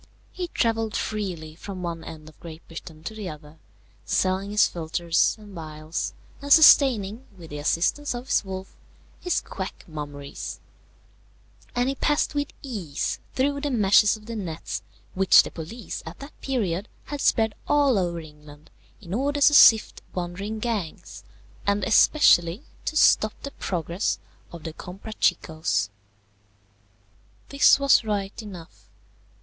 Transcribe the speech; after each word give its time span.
He 0.31 0.47
travelled 0.47 0.95
freely 0.95 1.53
from 1.53 1.83
one 1.83 2.03
end 2.03 2.27
of 2.27 2.39
Great 2.39 2.67
Britain 2.67 3.03
to 3.03 3.13
the 3.13 3.29
other, 3.29 3.59
selling 4.03 4.49
his 4.49 4.67
philtres 4.67 5.37
and 5.37 5.53
phials, 5.53 6.15
and 6.41 6.51
sustaining, 6.51 7.27
with 7.37 7.51
the 7.51 7.59
assistance 7.59 8.15
of 8.15 8.25
his 8.25 8.43
wolf, 8.43 8.75
his 9.19 9.41
quack 9.41 9.85
mummeries; 9.87 10.59
and 11.75 11.87
he 11.87 11.93
passed 11.93 12.33
with 12.33 12.47
ease 12.63 13.19
through 13.35 13.61
the 13.61 13.69
meshes 13.69 14.17
of 14.17 14.25
the 14.25 14.35
nets 14.35 14.81
which 15.13 15.43
the 15.43 15.51
police 15.51 16.01
at 16.03 16.17
that 16.17 16.41
period 16.41 16.87
had 17.03 17.21
spread 17.21 17.53
all 17.67 17.99
over 17.99 18.19
England 18.19 18.71
in 19.01 19.13
order 19.13 19.39
to 19.39 19.53
sift 19.53 20.01
wandering 20.15 20.57
gangs, 20.57 21.23
and 21.67 21.83
especially 21.83 22.63
to 22.85 22.95
stop 22.95 23.39
the 23.43 23.51
progress 23.51 24.17
of 24.51 24.63
the 24.63 24.73
Comprachicos. 24.73 25.89
This 27.49 27.79
was 27.79 28.03
right 28.03 28.41
enough. 28.41 28.89